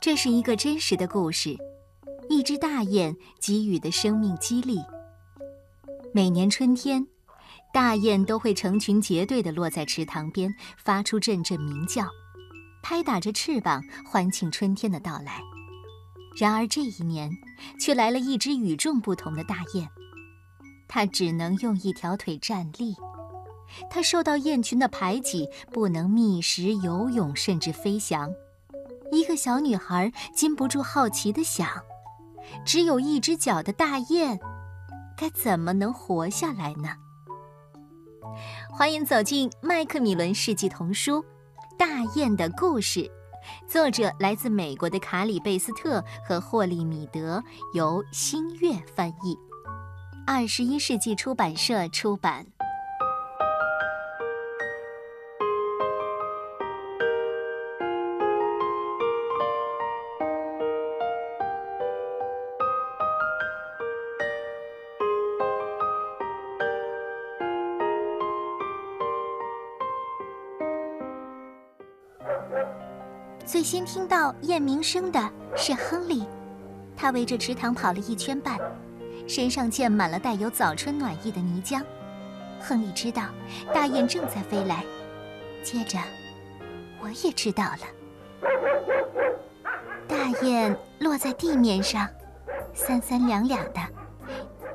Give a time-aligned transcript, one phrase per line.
[0.00, 1.58] 这是一个真实的故事，
[2.28, 4.78] 一只大雁给予的生命激励。
[6.14, 7.04] 每年春天，
[7.74, 12.06] 大雁都会成群结队地落在池塘边，发出阵阵鸣叫，
[12.80, 15.42] 拍打着翅膀欢庆春天的到来。
[16.38, 17.28] 然而这一年，
[17.80, 19.88] 却来了一只与众不同的大雁，
[20.86, 22.94] 它只能用一条腿站立。
[23.90, 28.32] 它受到雁群的排挤，不能觅食、游泳，甚至飞翔。
[29.10, 31.68] 一个小女孩禁不住好奇地想：
[32.64, 34.38] 只有一只脚的大雁，
[35.16, 36.90] 该怎么能活下来呢？
[38.70, 41.22] 欢迎走进麦克米伦世纪童书
[41.78, 43.00] 《大雁的故事》，
[43.66, 49.36] 作者来自美国的卡里贝斯特和霍利米德，由新月翻译，
[50.26, 52.46] 二十一世纪出版社出版。
[73.44, 76.24] 最先听到雁鸣声的是亨利，
[76.96, 78.58] 他围着池塘跑了一圈半，
[79.26, 81.82] 身上溅满了带有早春暖意的泥浆。
[82.60, 83.22] 亨利知道
[83.72, 84.84] 大雁正在飞来，
[85.62, 85.98] 接着
[87.00, 87.78] 我也知道了。
[90.06, 92.06] 大雁落在地面上，
[92.74, 93.80] 三三两两的，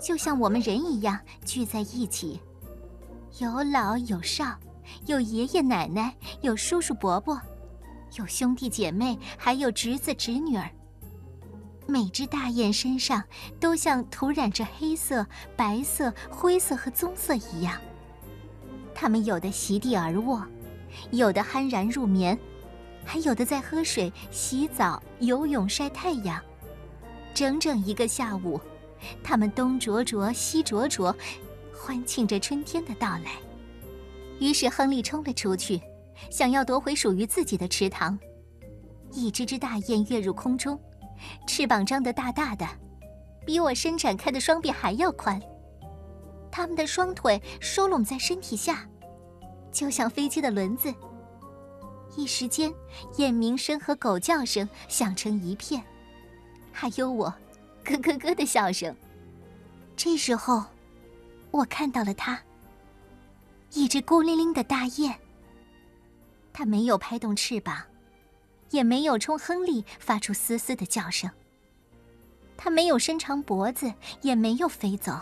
[0.00, 2.40] 就像我们人一样聚在一起，
[3.38, 4.54] 有老有少，
[5.06, 7.40] 有爷爷奶奶，有叔叔伯伯。
[8.16, 10.68] 有兄弟姐妹，还有侄子侄女儿。
[11.86, 13.22] 每只大雁身上
[13.58, 17.80] 都像涂染着黑色、白色、灰色和棕色一样。
[18.94, 20.46] 它们有的席地而卧，
[21.10, 22.38] 有的酣然入眠，
[23.04, 26.40] 还有的在喝水、洗澡、游泳、晒太阳。
[27.34, 28.60] 整整一个下午，
[29.22, 31.14] 它们东啄啄，西啄啄，
[31.72, 33.32] 欢庆着春天的到来。
[34.38, 35.80] 于是亨利冲了出去。
[36.28, 38.18] 想要夺回属于自己的池塘，
[39.12, 40.78] 一只只大雁跃入空中，
[41.46, 42.66] 翅膀张得大大的，
[43.46, 45.40] 比我伸展开的双臂还要宽。
[46.50, 48.88] 它们的双腿收拢在身体下，
[49.72, 50.92] 就像飞机的轮子。
[52.16, 52.72] 一时间，
[53.16, 55.82] 雁鸣声和狗叫声响成一片，
[56.72, 57.32] 还有我
[57.84, 58.94] 咯咯咯的笑声。
[59.96, 60.64] 这时候，
[61.52, 62.38] 我看到了它，
[63.72, 65.14] 一只孤零零的大雁。
[66.52, 67.82] 它没有拍动翅膀，
[68.70, 71.30] 也没有冲亨利发出嘶嘶的叫声。
[72.56, 75.18] 它没有伸长脖子，也没有飞走。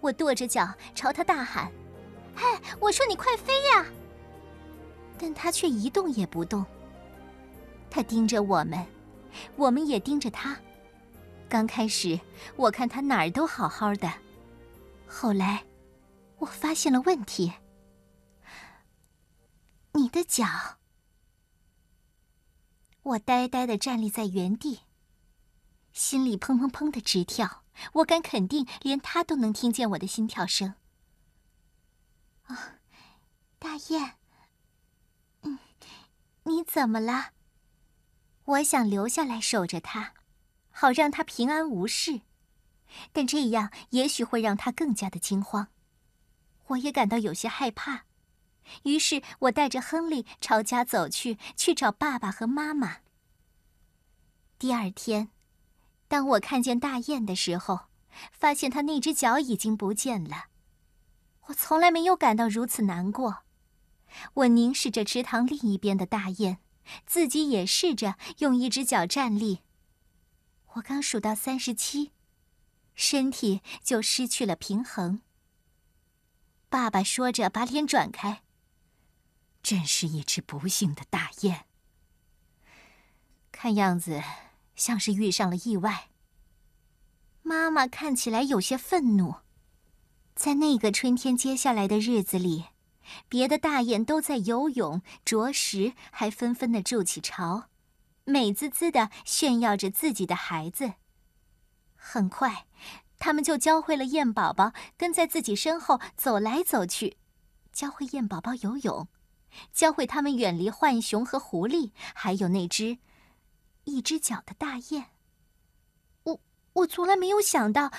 [0.00, 1.70] 我跺着脚朝它大喊
[2.34, 2.44] ：“嘿，
[2.80, 3.86] 我说你快飞呀！”
[5.18, 6.64] 但它却一动也不动。
[7.90, 8.84] 它盯着我们，
[9.54, 10.56] 我们也盯着它。
[11.48, 12.18] 刚开始，
[12.56, 14.10] 我看它哪儿都好好的，
[15.06, 15.62] 后来，
[16.38, 17.52] 我发现了问题。
[19.94, 20.78] 你的脚，
[23.02, 24.80] 我呆呆的站立在原地，
[25.92, 27.62] 心里砰砰砰的直跳。
[27.94, 30.74] 我敢肯定，连他都能听见我的心跳声。
[32.44, 32.78] 啊，
[33.58, 34.12] 大雁，
[35.42, 35.58] 嗯，
[36.44, 37.32] 你怎么了？
[38.44, 40.14] 我想留下来守着他，
[40.70, 42.22] 好让他平安无事，
[43.12, 45.68] 但这样也许会让他更加的惊慌。
[46.68, 48.04] 我也感到有些害怕。
[48.84, 52.98] 于是我带着亨利朝家走去，去找爸爸和妈妈。
[54.58, 55.30] 第二天，
[56.08, 57.86] 当我看见大雁的时候，
[58.30, 60.46] 发现它那只脚已经不见了。
[61.46, 63.42] 我从来没有感到如此难过。
[64.34, 66.58] 我凝视着池塘另一边的大雁，
[67.06, 69.60] 自己也试着用一只脚站立。
[70.74, 72.12] 我刚数到三十七，
[72.94, 75.22] 身体就失去了平衡。
[76.68, 78.42] 爸爸说着，把脸转开。
[79.62, 81.64] 真是一只不幸的大雁，
[83.52, 84.22] 看样子
[84.74, 86.08] 像是遇上了意外。
[87.42, 89.36] 妈妈看起来有些愤怒。
[90.34, 92.66] 在那个春天接下来的日子里，
[93.28, 97.68] 别的大雁都在游泳、啄食，还纷纷的筑起巢，
[98.24, 100.94] 美滋滋的炫耀着自己的孩子。
[101.94, 102.66] 很快，
[103.18, 107.18] 他们就教会了雁宝宝跟在自己身后走来走去，
[107.72, 109.06] 教会雁宝宝游泳。
[109.72, 112.98] 教会他们远离浣熊和狐狸，还有那只
[113.84, 115.06] 一只脚的大雁。
[116.24, 116.40] 我
[116.72, 117.90] 我从来没有想到，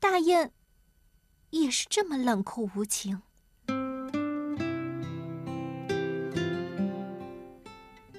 [0.00, 0.52] 大雁
[1.50, 3.22] 也是这么冷酷无情。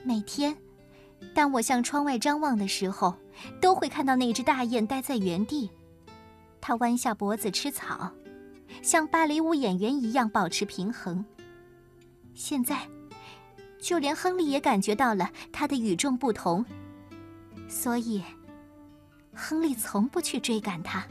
[0.04, 0.58] 每天，
[1.36, 3.14] 当我向窗外张望的时候，
[3.62, 5.70] 都会看到那只大雁待在原地，
[6.62, 8.10] 它弯下脖子吃草，
[8.82, 11.26] 像芭蕾舞演员一样保持平衡。
[12.38, 12.88] 现在，
[13.82, 16.64] 就连亨利也感觉到了他的与众不同，
[17.68, 18.24] 所以，
[19.34, 21.04] 亨利从不去追赶他。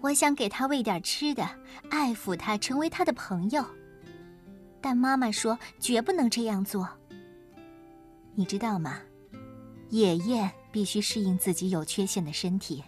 [0.00, 1.48] 我想给他喂点吃的，
[1.88, 3.64] 爱抚他，成为他的朋友。
[4.80, 6.88] 但妈妈说绝不能这样做。
[8.34, 8.98] 你知道吗？
[9.90, 12.82] 野雁必须适应自己有缺陷的身体，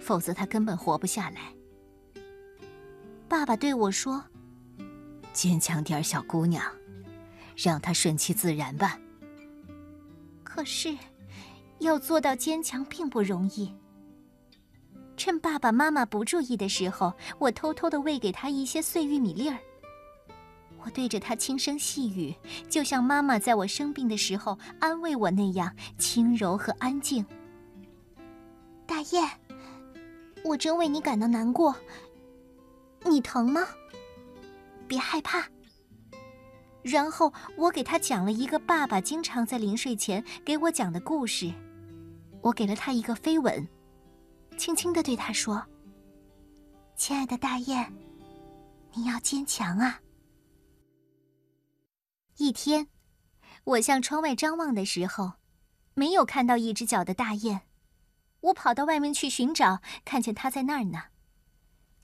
[0.00, 1.52] 否则它根本活不下来。
[3.28, 4.24] 爸爸对我说
[5.34, 6.64] ：“坚强点，小姑娘，
[7.54, 8.98] 让它顺其自然吧。”
[10.42, 10.96] 可是，
[11.80, 13.74] 要做到坚强并不容易。
[15.16, 19.58] 趁爸爸妈妈不注意的时候，我偷偷的喂给他一些碎玉米粒儿。
[20.78, 22.34] 我对着他轻声细语，
[22.68, 27.24] 就像妈妈在我生病的时候安慰我那样轻柔和安静。
[28.86, 29.26] 大雁，
[30.44, 31.74] 我真为你感到难过。
[33.04, 33.66] 你疼吗？
[34.84, 35.48] 别害怕。
[36.82, 41.52] 然后我给他讲了一个爸爸经常在临睡前给我讲的故事。
[42.42, 43.66] 我给了他一个飞吻。
[44.56, 45.66] 轻轻的对他说
[46.94, 47.90] ：“亲爱的大雁，
[48.92, 50.00] 你要坚强啊。”
[52.36, 52.88] 一天，
[53.64, 55.32] 我向窗外张望的时候，
[55.94, 57.62] 没有看到一只脚的大雁。
[58.40, 61.04] 我跑到外面去寻找，看见它在那儿呢，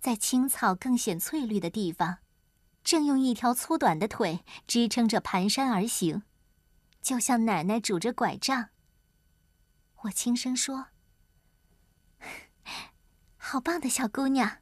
[0.00, 2.18] 在青草更显翠绿的地方，
[2.90, 6.24] 正用一条粗短的腿支撑着蹒跚而行，
[7.00, 8.70] 就像奶奶拄着拐杖。
[10.00, 10.88] 我轻声说。
[13.36, 14.58] 好棒的小姑娘！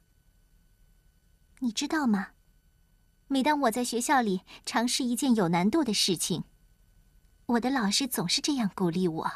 [1.61, 2.33] 你知道吗？
[3.29, 6.43] 每当我在学校里尝试一件有难度的事情，
[7.47, 9.31] 我的老师总是这样鼓励我。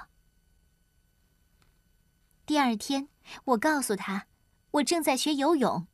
[2.45, 3.09] 第二天，
[3.45, 4.27] 我告诉他，
[4.69, 5.87] 我正在学游泳。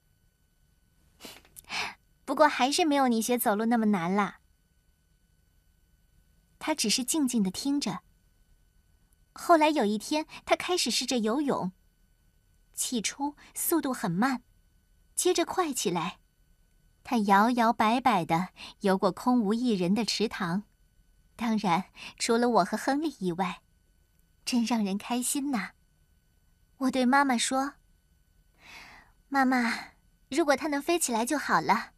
[2.30, 4.40] 不过还是没有你学走路那么难啦。
[6.60, 8.02] 他只是静静的听着。
[9.34, 11.72] 后来有一天，他开始试着游泳。
[12.76, 14.44] 起初速度很慢，
[15.16, 16.20] 接着快起来。
[17.04, 18.50] 他摇摇摆摆的
[18.82, 20.66] 游过空无一人的池塘，
[21.36, 21.86] 当然
[22.20, 23.64] 除了我和亨利以外，
[24.46, 25.72] 真让人开心呐。
[26.78, 27.74] 我对妈妈说
[29.30, 29.74] ：“妈妈，
[30.30, 31.94] 如果他能飞起来就好了，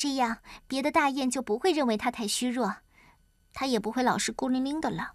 [0.00, 2.76] 这样别的大雁就不会认为它太虚弱，
[3.52, 5.12] 它也不会老是孤零零的了。”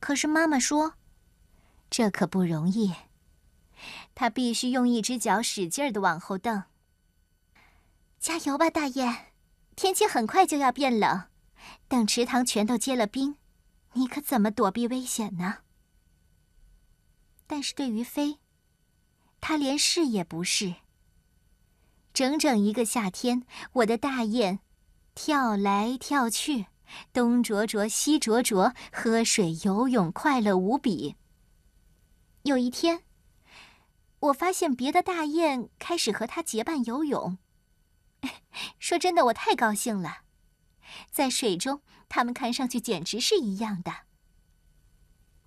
[0.00, 0.94] 可是妈妈说
[1.90, 2.94] ：“这可不容易。”
[4.14, 6.62] 它必须用一只脚使劲儿的往后蹬。
[8.18, 9.26] 加油吧，大雁！
[9.76, 11.24] 天气很快就要变冷，
[11.88, 13.36] 等池塘全都结了冰，
[13.92, 15.58] 你可怎么躲避危险呢？
[17.46, 18.38] 但是对于飞，
[19.38, 20.76] 他连试也不试。
[22.12, 24.60] 整整一个夏天，我的大雁
[25.14, 26.66] 跳来跳去，
[27.12, 31.16] 东啄啄西啄啄，喝水游泳，快乐无比。
[32.42, 33.04] 有一天。
[34.20, 37.38] 我发现别的大雁开始和它结伴游泳。
[38.78, 40.18] 说真的，我太高兴了。
[41.10, 43.92] 在水中，它们看上去简直是一样的。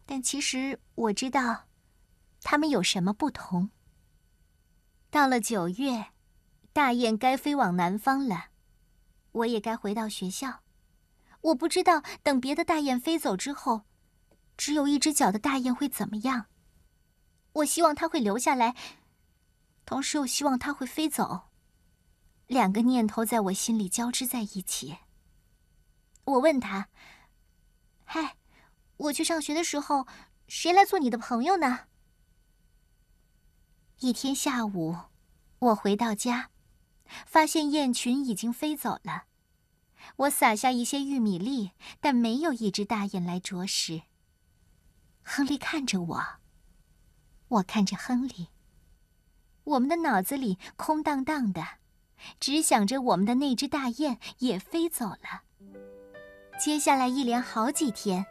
[0.05, 1.67] 但其实我知道，
[2.41, 3.69] 它们有什么不同。
[5.09, 6.07] 到了九月，
[6.75, 8.47] 大雁该飞往南方了，
[9.31, 10.59] 我也该回到学校。
[11.39, 13.83] 我不知道等别的大雁飞走之后，
[14.57, 16.47] 只有一只脚的大雁会怎么样。
[17.53, 18.75] 我希望它会留下来，
[19.85, 21.43] 同时又希望它会飞走。
[22.47, 24.97] 两个念头在我心里交织在一起。
[26.25, 26.89] 我问他
[28.03, 28.35] ：“嗨，
[28.97, 30.05] 我去上学的时候，
[30.49, 31.87] 谁来做你的朋友呢？”
[33.99, 34.97] 一天下午，
[35.59, 36.49] 我回到家，
[37.25, 39.23] 发现雁群已经飞走了。
[40.17, 44.03] 我撒下一些玉米粒，但没有一只大雁来啄食。
[45.23, 46.25] 亨利看着我。
[47.47, 48.49] 我看着亨利，
[49.63, 51.63] 我们的脑子里空荡荡的，
[52.39, 55.43] 只想着我们的那只大雁也飞走了。
[56.59, 58.25] 接下来一连好几天，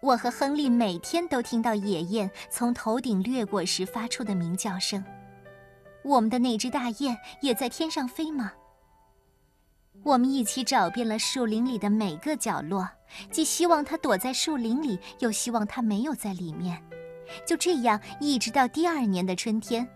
[0.00, 5.04] 我和亨利每天都听到野雁从头顶掠过时发出的鸣叫声。
[6.06, 8.52] 我们的那只大雁也在天上飞吗？
[10.04, 12.88] 我们一起找遍了树林里的每个角落，
[13.32, 16.80] 既希望它躲在树林里，又希望它没有在里面。
[17.44, 19.88] 就这样，一直到第二年的春天，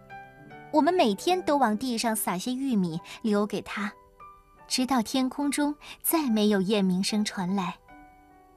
[0.73, 3.93] 我们每天都往地上撒些玉米留给它，
[4.67, 7.77] 直到天空中再没有雁鸣声传来。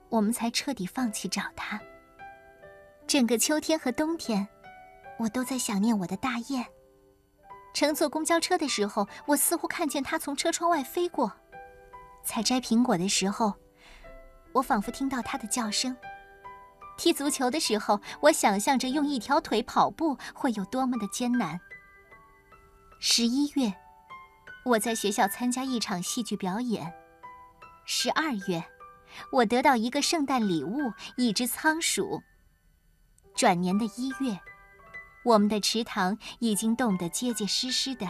[0.09, 1.79] 我们才彻底放弃找它。
[3.05, 4.47] 整个秋天和冬天，
[5.19, 6.65] 我都在想念我的大雁。
[7.73, 11.27] 乘坐公交车的时候，我似乎看见它从车窗外飞过；
[12.23, 13.53] 采摘苹果的时候，
[14.53, 15.93] 我仿佛听到它的叫声；
[16.97, 21.59] 踢足球的时候，我想象着用一条腿跑步会有多么的艰难。
[22.99, 23.73] 十一月，
[24.63, 26.85] 我在学校参加一场戏剧表演；
[27.85, 28.63] 十二月，
[29.31, 32.21] 我得到一个圣诞礼物——一只仓鼠。
[33.35, 34.39] 转年的一月，
[35.23, 38.07] 我们的池塘已经冻得结结实实的。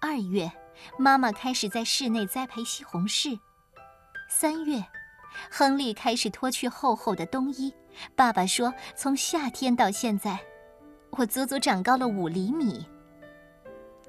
[0.00, 0.50] 二月，
[0.98, 3.38] 妈妈开始在室内栽培西红柿。
[4.28, 4.84] 三月，
[5.50, 7.72] 亨利开始脱去厚厚的冬衣。
[8.14, 10.38] 爸爸说，从夏天到现在，
[11.10, 12.86] 我足足长高了五厘米。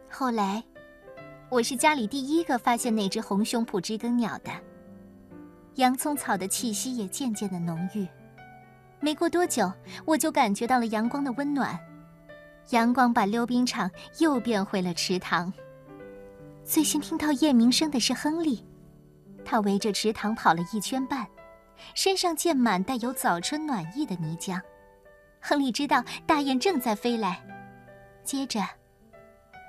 [0.10, 0.64] 后来，
[1.50, 4.52] 我是家里第一个发现那只红胸脯知更鸟的。
[5.76, 8.08] 洋葱草的气息也渐渐的浓郁。
[9.08, 9.72] 没过多久，
[10.04, 11.80] 我就感觉到了阳光的温暖。
[12.72, 15.54] 阳光把溜冰场又变回了池塘。
[16.66, 18.66] 最先听到雁鸣声的是亨利，
[19.46, 21.26] 他围着池塘跑了一圈半，
[21.96, 24.60] 身上溅满带有早春暖意的泥浆。
[25.40, 27.42] 亨利知道大雁正在飞来，
[28.26, 28.60] 接着，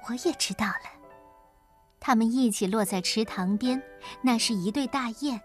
[0.09, 0.91] 我也知道了，
[2.01, 3.81] 他们一起落在池塘边，
[4.21, 5.41] 那是一对大雁。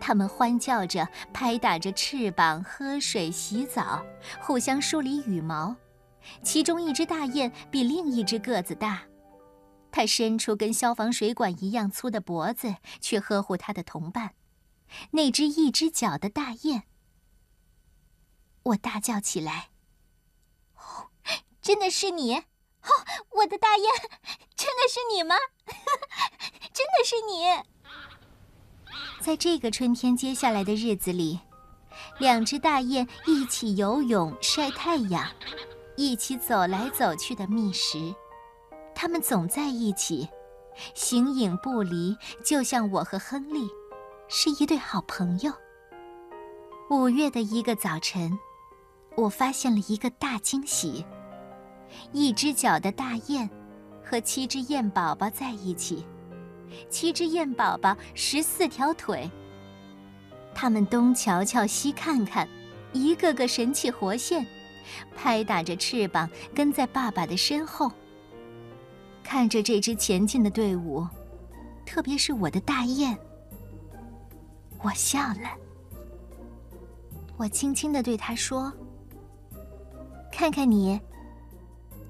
[0.00, 4.04] 它们欢叫着，拍打着翅膀，喝水、洗澡，
[4.40, 5.74] 互相梳理羽毛。
[6.42, 9.02] 其中一只大雁比另一只个子大，
[9.90, 14.34] 它伸出跟消防水管一样粗的脖子，去呵护它的同伴——
[15.12, 16.82] 那只一只脚的大雁。
[18.64, 19.70] 我大叫起来
[20.74, 21.10] ：“哦，
[21.62, 22.34] 真的是你！
[22.34, 22.90] 哦，
[23.30, 23.86] 我的大雁，
[24.56, 25.36] 真的是你吗？
[26.74, 27.62] 真的是你！”
[29.20, 31.38] 在这个春天接下来的日子里，
[32.18, 35.26] 两只大雁一起游泳、晒太阳，
[35.96, 38.14] 一起走来走去的觅食。
[38.94, 40.28] 它们总在一起，
[40.94, 43.68] 形影不离，就像我和亨利，
[44.28, 45.52] 是一对好朋友。
[46.88, 48.38] 五月的一个早晨，
[49.16, 51.04] 我发现了一个大惊喜：
[52.12, 53.48] 一只脚的大雁
[54.04, 56.06] 和七只雁宝宝在一起。
[56.88, 59.30] 七只雁宝宝，十四条腿。
[60.54, 62.48] 它们东瞧瞧，西看看，
[62.92, 64.46] 一个个神气活现，
[65.14, 67.90] 拍打着翅膀，跟在爸爸的身后。
[69.22, 71.06] 看着这支前进的队伍，
[71.84, 73.16] 特别是我的大雁，
[74.82, 75.50] 我笑了。
[77.36, 78.72] 我轻轻地对他说
[80.32, 80.98] ：“看看你，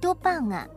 [0.01, 0.69] 多棒啊！”